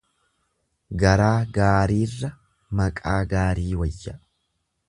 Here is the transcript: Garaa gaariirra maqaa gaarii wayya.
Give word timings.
Garaa 1.03 1.35
gaariirra 1.59 2.31
maqaa 2.81 3.21
gaarii 3.35 3.73
wayya. 3.83 4.19